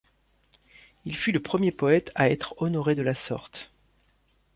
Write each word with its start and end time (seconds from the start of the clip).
Il 1.05 1.15
fut 1.15 1.31
le 1.31 1.39
premier 1.39 1.71
poète 1.71 2.11
à 2.15 2.31
être 2.31 2.59
honoré 2.59 2.95
de 2.95 3.03
la 3.03 3.13
sorte. 3.13 3.69